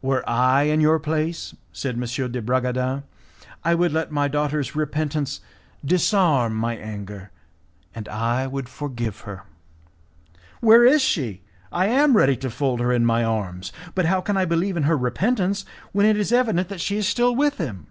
"Were 0.00 0.26
I 0.26 0.62
in 0.62 0.80
your 0.80 0.98
place," 0.98 1.54
said 1.70 1.94
M. 1.96 2.30
de 2.32 2.40
Bragadin, 2.40 3.02
"I 3.62 3.74
would 3.74 3.92
let 3.92 4.10
my 4.10 4.26
daughter's 4.26 4.74
repentance 4.74 5.42
disarm 5.84 6.54
my 6.54 6.74
anger, 6.78 7.30
and 7.94 8.08
I 8.08 8.46
would 8.46 8.70
forgive 8.70 9.20
her." 9.28 9.42
"Where 10.62 10.86
is 10.86 11.02
she? 11.02 11.42
I 11.70 11.88
am 11.88 12.16
ready 12.16 12.38
to 12.38 12.48
fold 12.48 12.80
her 12.80 12.90
in 12.90 13.04
my 13.04 13.22
arms, 13.22 13.70
but 13.94 14.06
how 14.06 14.22
can 14.22 14.38
I 14.38 14.46
believe 14.46 14.78
in 14.78 14.84
her 14.84 14.96
repentance 14.96 15.66
when 15.92 16.06
it 16.06 16.16
is 16.16 16.32
evident 16.32 16.70
that 16.70 16.80
she 16.80 16.96
is 16.96 17.06
still 17.06 17.34
with 17.36 17.58
him." 17.58 17.86